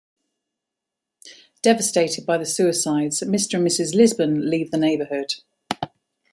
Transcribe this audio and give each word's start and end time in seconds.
Devastated 1.61 2.25
by 2.25 2.39
the 2.39 2.45
suicides, 2.47 3.19
Mr. 3.21 3.59
and 3.59 3.67
Mrs. 3.67 3.93
Lisbon 3.93 4.49
leave 4.49 4.71
the 4.71 4.77
neighborhood. 4.77 5.35